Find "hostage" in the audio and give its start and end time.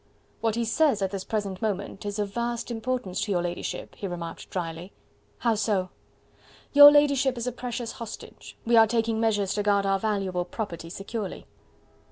7.91-8.57